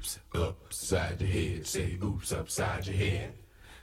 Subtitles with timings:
[0.00, 1.66] oops upside your head.
[1.66, 3.32] Say oops upside your head.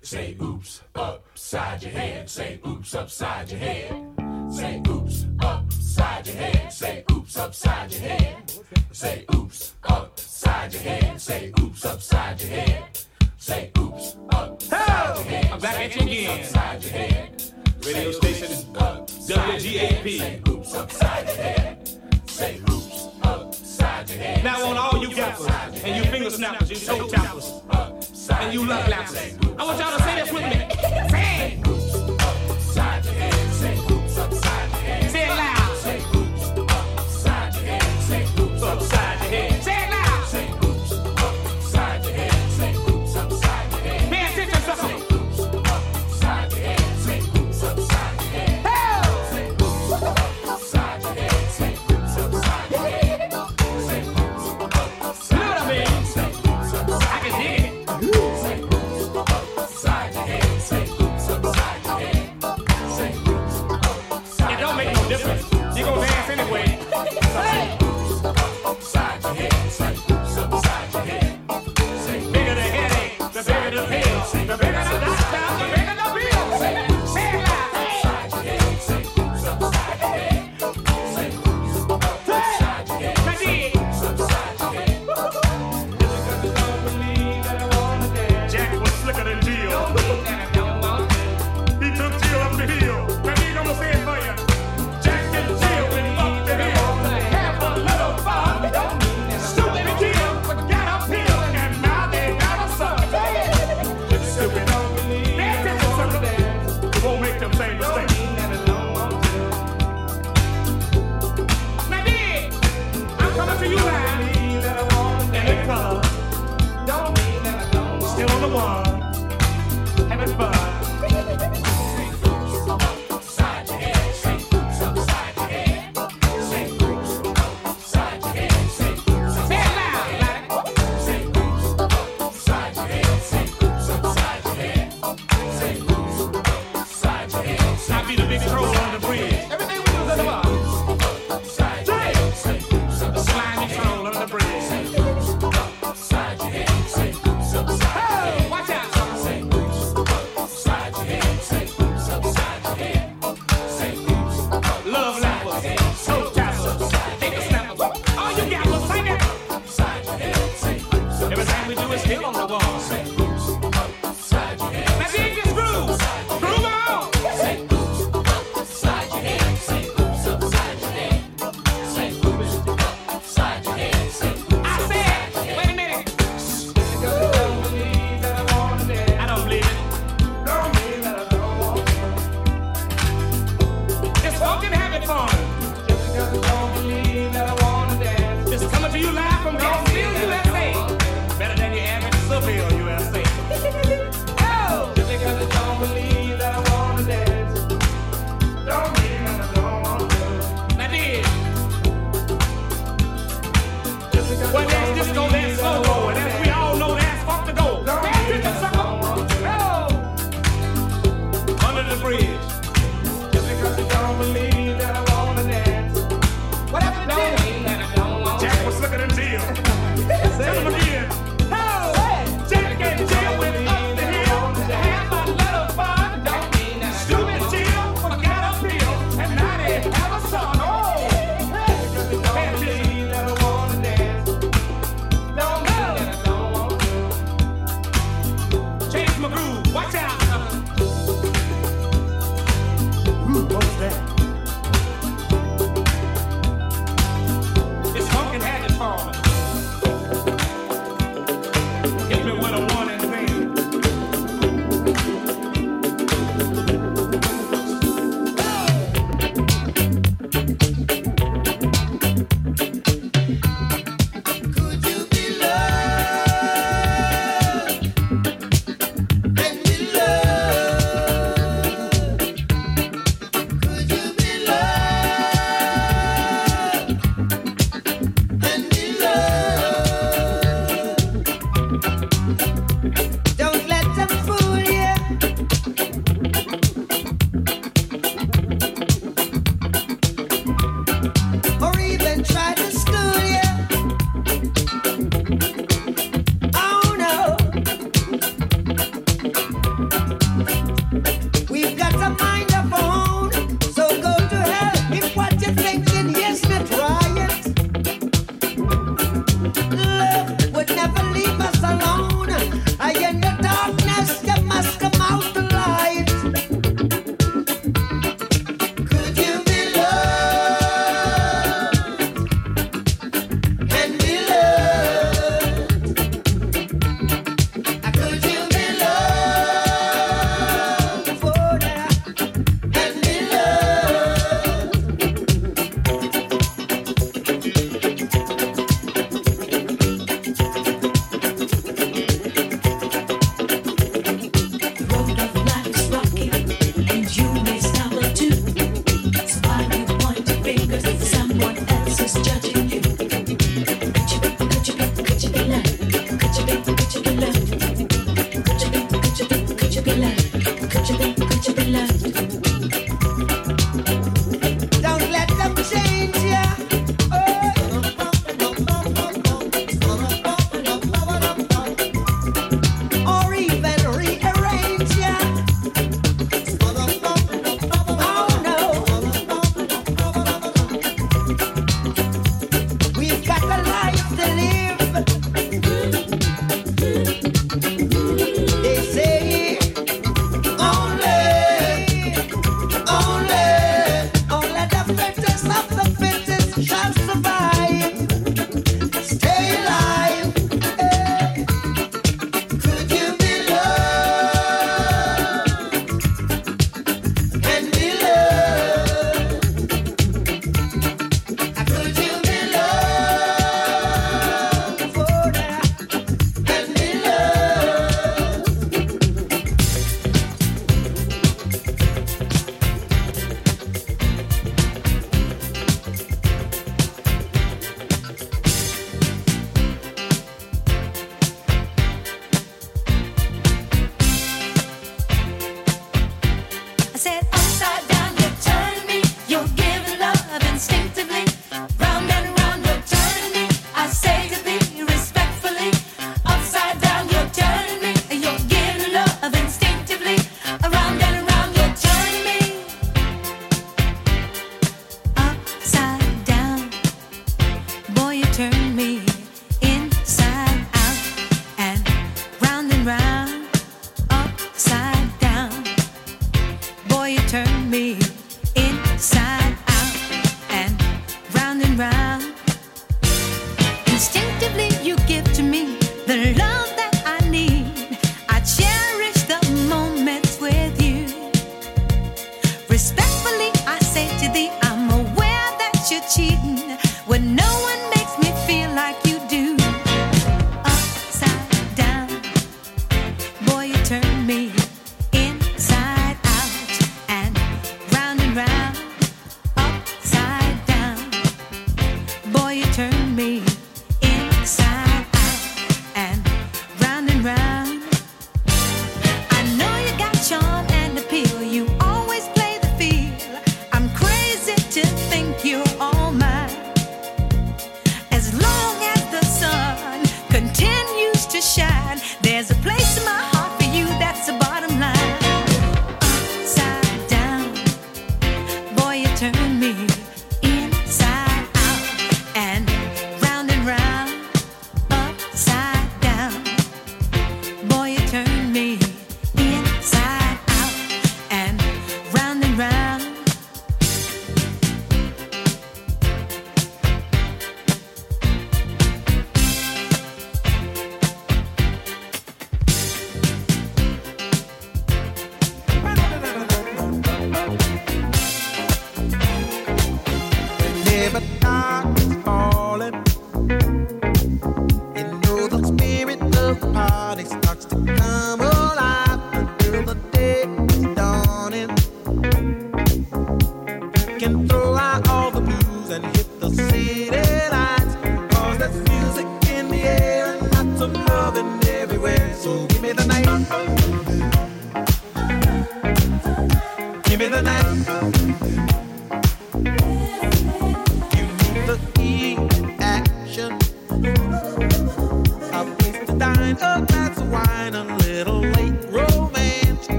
[0.00, 2.30] Say oops upside your head.
[2.30, 3.90] Say oops upside your head.
[4.50, 6.72] Say oops upside your head.
[6.72, 8.52] Say oops upside your head.
[8.92, 11.20] Say oops upside your head.
[11.20, 12.98] Say oops upside your head.
[13.36, 15.52] Say oops upside your head.
[15.52, 16.40] I'm back at you again.
[16.40, 17.42] Upside your head.
[17.84, 20.18] Radio station WGAP.
[20.18, 21.90] Say oops upside your head.
[22.26, 22.85] Say oops.
[24.08, 25.48] Now on all you gappers
[25.82, 27.60] and you finger snappers, you toe tappers,
[28.30, 29.58] and you love lappers.
[29.58, 31.10] I want y'all to say this with me.
[31.10, 31.65] Say.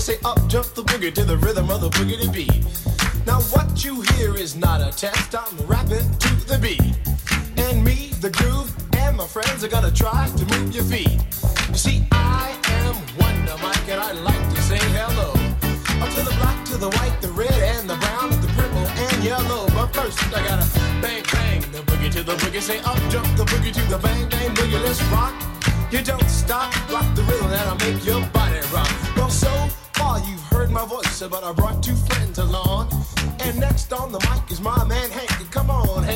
[0.00, 2.64] Say up jump the boogie to the rhythm of the boogie to beat.
[3.26, 5.34] Now what you hear is not a test.
[5.34, 5.66] I'm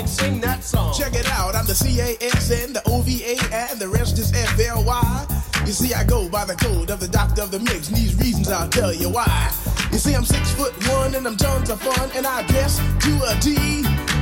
[0.04, 0.94] Hank, sing that song.
[0.94, 5.26] Check it out, I'm the C-A-S-N, the O-V-A, and the rest is F-L-Y.
[5.66, 8.14] You see, I go by the code of the doctor of the mix, and these
[8.16, 9.50] reasons I'll tell you why.
[9.92, 13.12] You see, I'm six foot one, and I'm tons of fun, and I dress to
[13.28, 13.52] a T.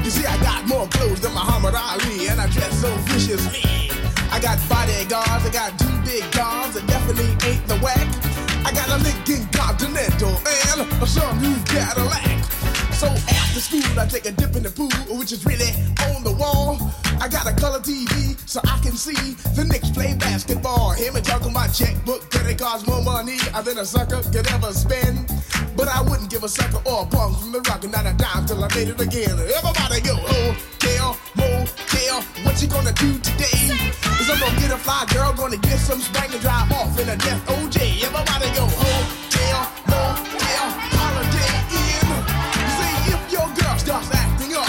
[0.04, 3.90] You see, I got more clothes than Muhammad Ali, and I dress so viciously.
[4.30, 8.41] I got bodyguards, I got two big guns, that definitely ain't the whack.
[8.64, 12.44] I got a Lincoln Continental and a some new Cadillac.
[12.92, 15.70] So after school, I take a dip in the pool, which is really
[16.06, 16.78] on the wall.
[17.20, 20.92] I got a color TV so I can see the Knicks play basketball.
[20.92, 25.30] Hear me talking about checkbook, credit cards, more money than a sucker could ever spend.
[25.76, 28.12] But I wouldn't give a sucker or a punk from the rock and not a
[28.12, 29.38] dime till I made it again.
[29.38, 30.71] Everybody go, oh.
[30.82, 33.70] Hotel, motel, what you gonna do today?
[34.18, 37.08] Is I'm gonna get a fly girl, gonna get some spank and drive off in
[37.08, 38.02] a death OJ.
[38.02, 42.10] Everybody go, hotel, motel, holiday inn.
[42.74, 44.66] See if your girl starts acting up,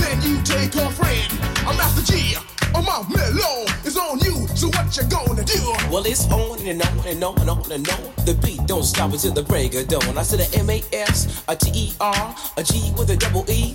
[0.00, 1.28] then you take her friend.
[1.68, 2.36] I'm Master Gee.
[2.74, 5.60] Oh my mellow is on you, so what you gonna do?
[5.92, 8.24] Well, it's on and on and on and on and on.
[8.24, 10.16] The beat don't stop until the break of dawn.
[10.16, 13.44] I said a M A S, a T E R, a G with a double
[13.50, 13.74] E.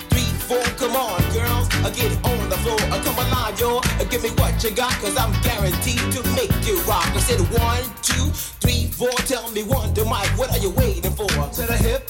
[0.51, 2.77] Come on, girls, I get it on the floor.
[2.91, 3.31] I come alive.
[3.61, 7.07] Uh, Give me what you got, cause I'm guaranteed to make you rock.
[7.15, 9.11] I said one, two, three, four.
[9.27, 11.27] Tell me one to Mike, what are you waiting for?
[11.27, 12.09] To the hip,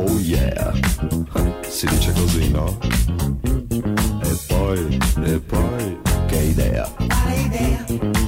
[0.00, 0.72] Oh yeah,
[1.68, 2.78] si dice così, no?
[4.22, 8.27] E poi, e poi, che idea, Quale idea?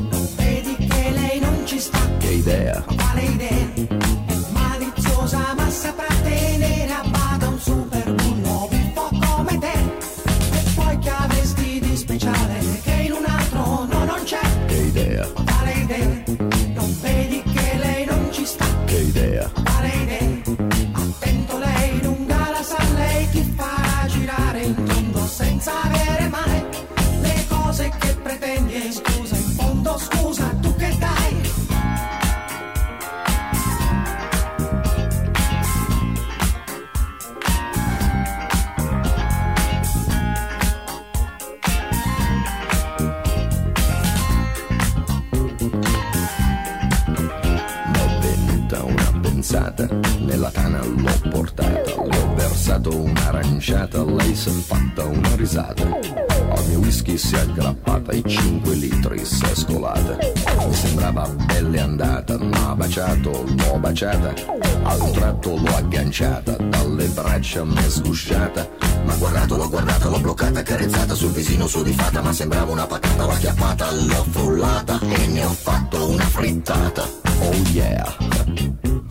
[64.00, 64.34] L'ho baciata,
[64.82, 68.68] a un tratto l'ho agganciata, dalle braccia m'è sgusciata.
[69.04, 72.86] Ma guardato, l'ho guardata, l'ho bloccata, carezzata sul visino su di fata, ma sembrava una
[72.86, 77.08] patata, l'ho acchiappata, l'ho frullata e ne ho fatto una frittata.
[77.40, 78.16] Oh yeah,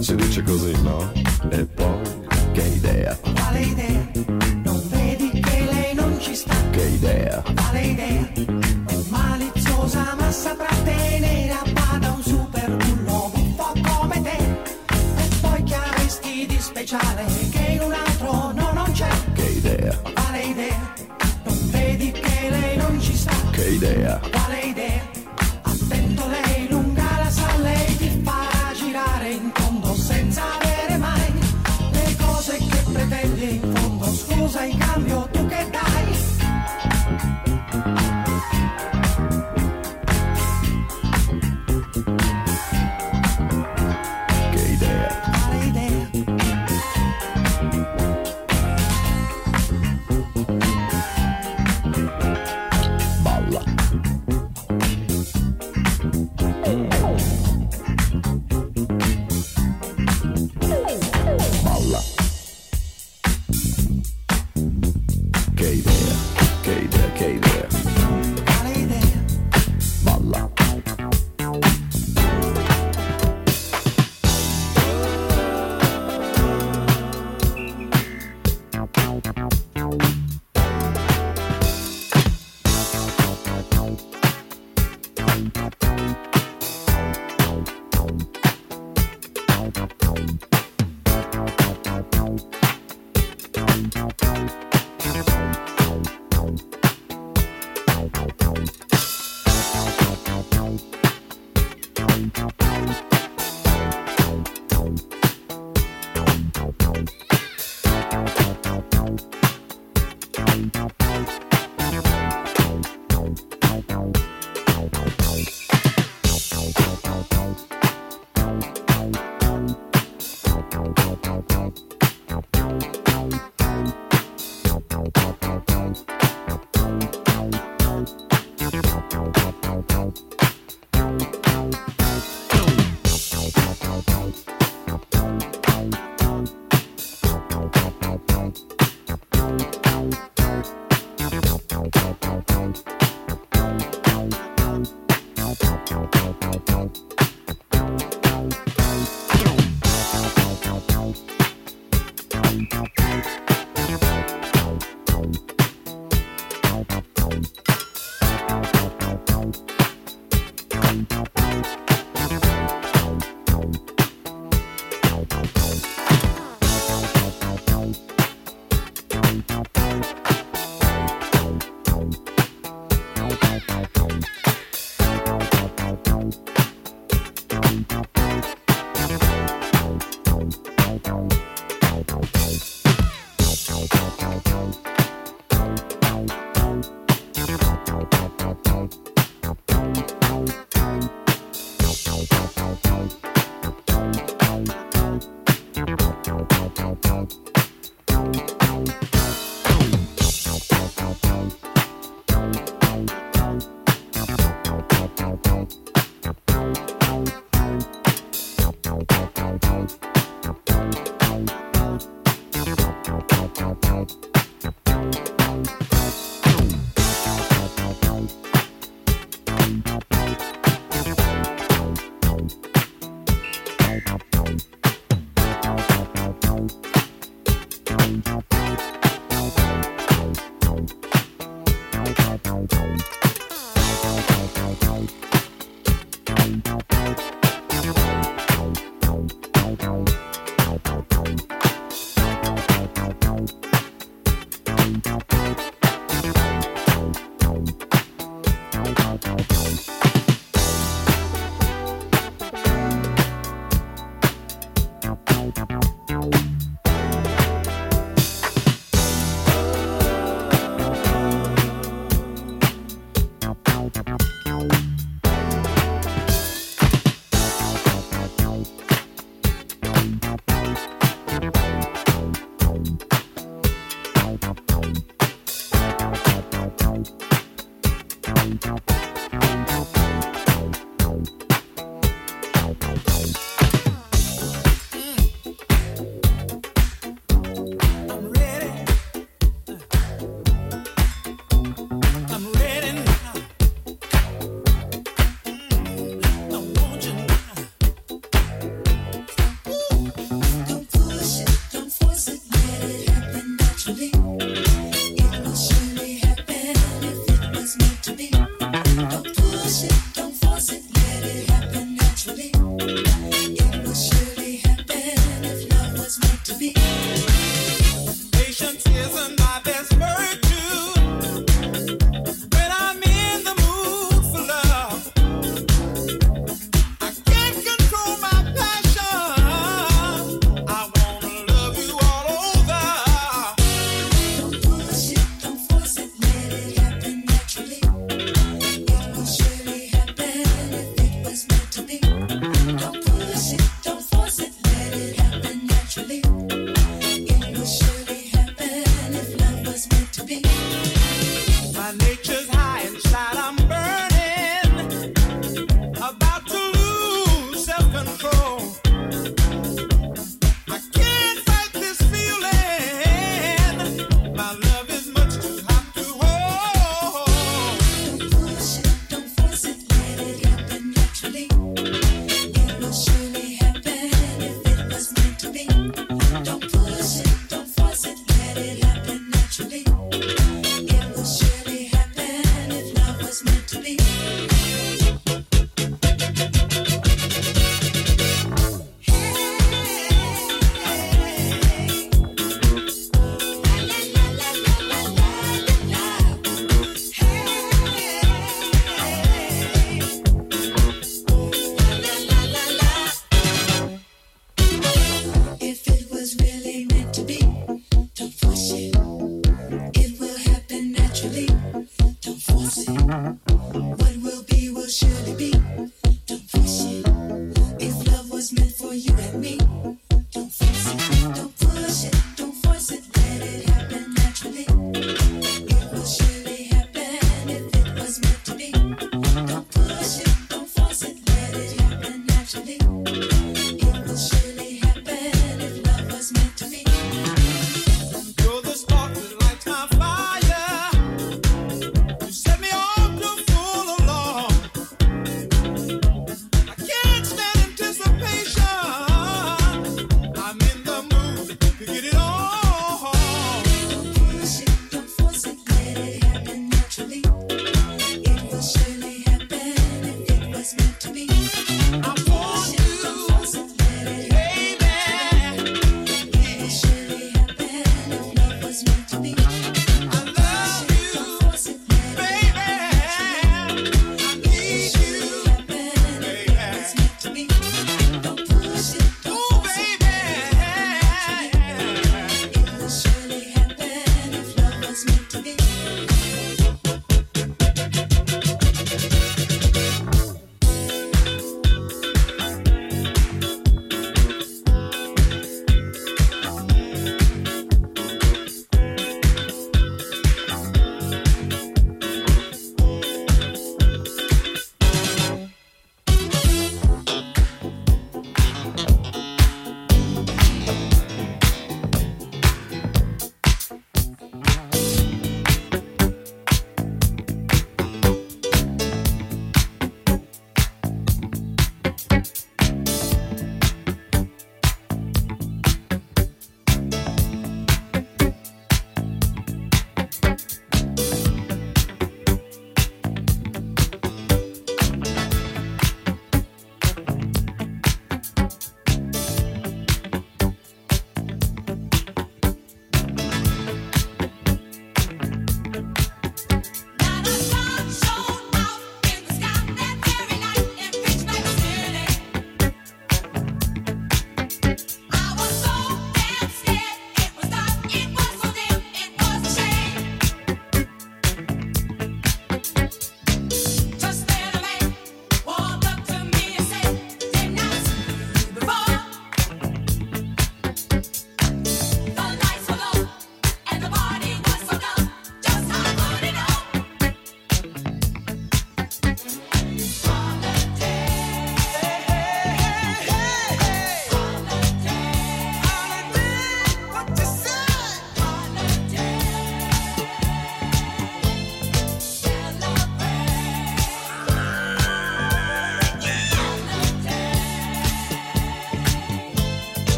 [0.00, 1.10] si dice così, no?
[1.50, 1.83] E poi,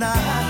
[0.00, 0.49] Heartache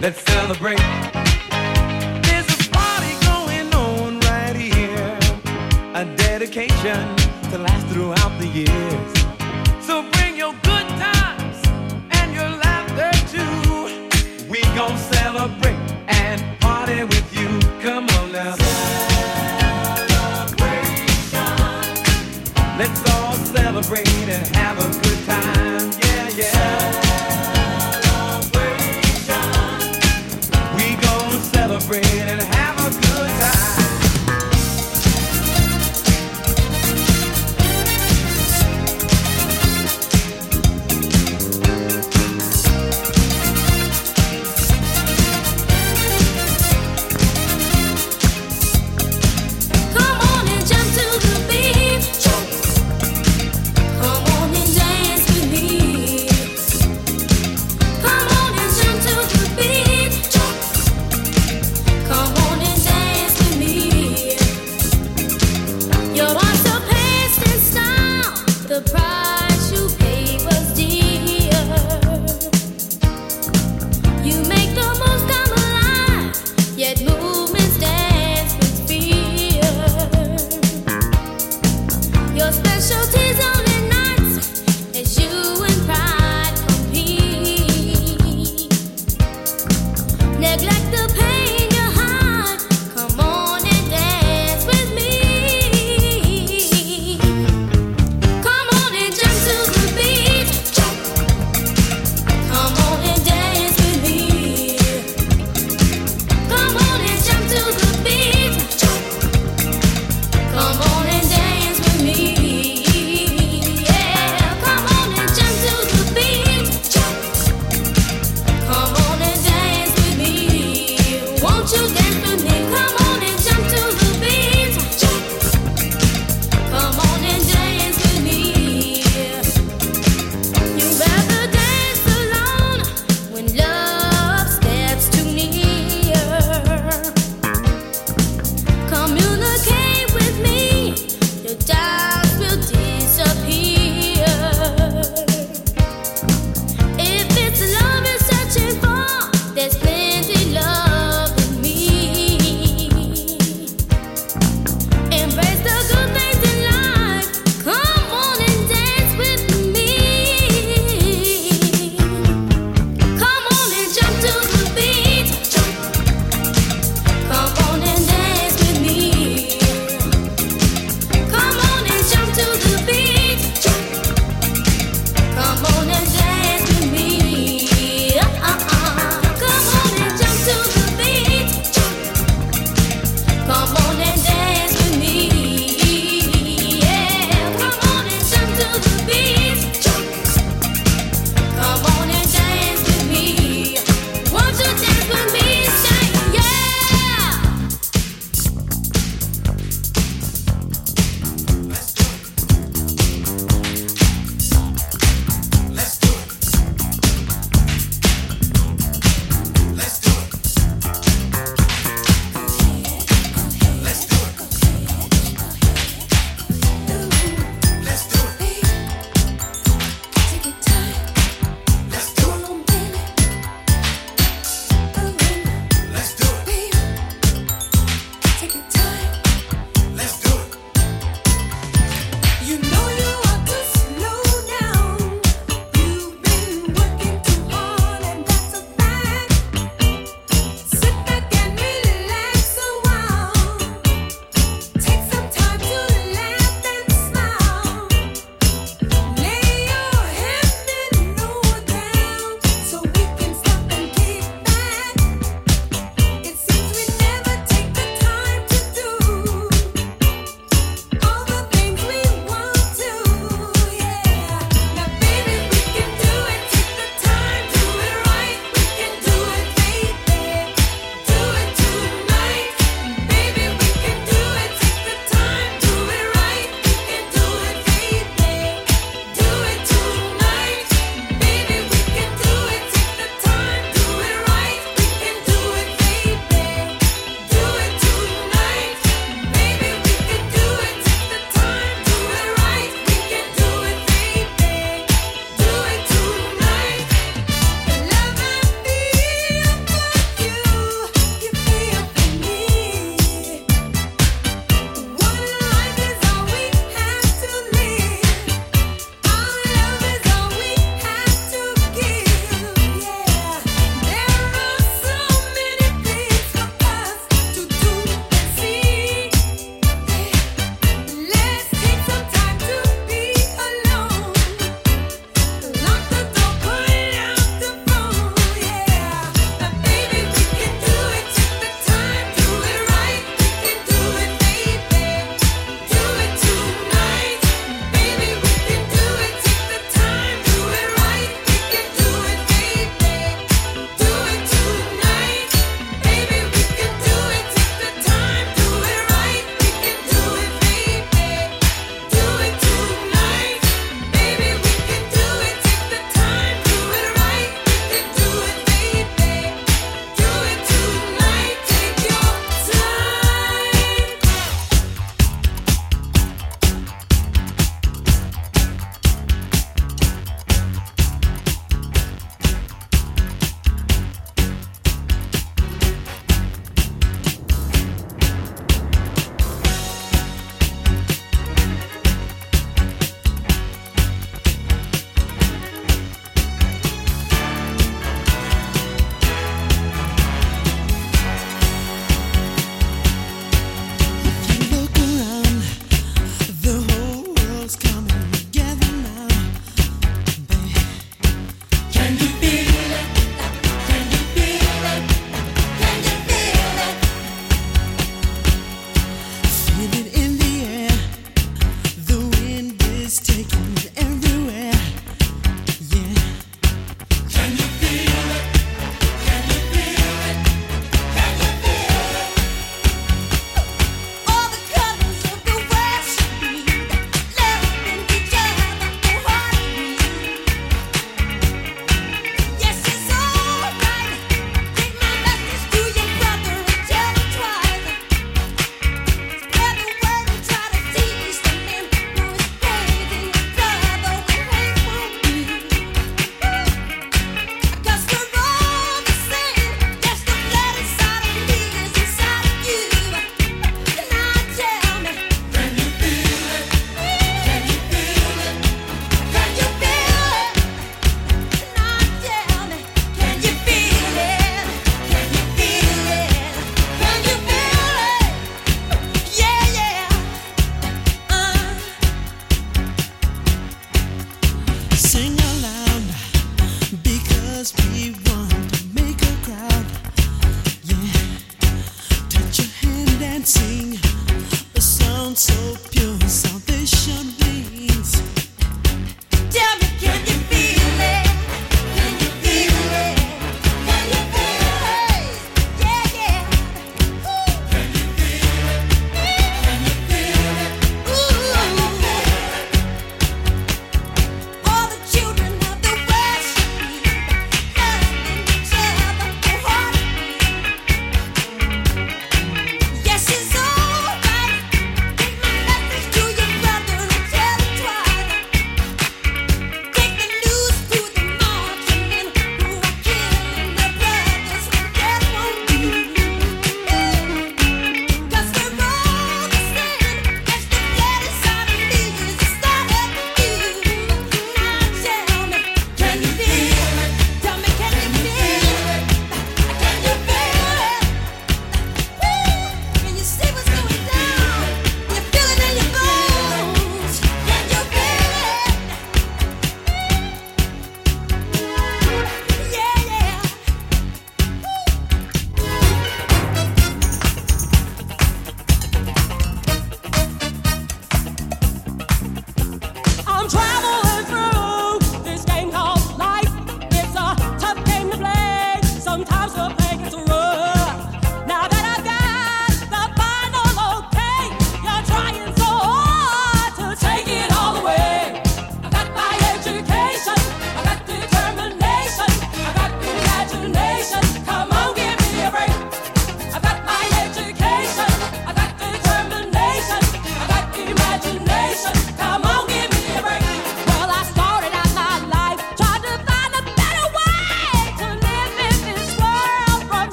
[0.00, 0.78] Let's celebrate.
[2.24, 5.18] There's a party going on right here.
[5.94, 7.16] A dedication
[7.50, 9.12] to last throughout the years.
[9.84, 11.62] So bring your good times
[12.12, 14.08] and your laughter too.
[14.48, 15.76] We gon' celebrate
[16.08, 17.60] and party with you.
[17.82, 18.56] Come on now.
[20.56, 21.18] Celebration.
[22.78, 24.89] Let's all celebrate and have a